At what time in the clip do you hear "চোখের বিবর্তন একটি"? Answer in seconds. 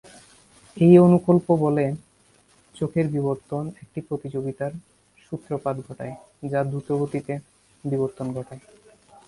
2.75-3.99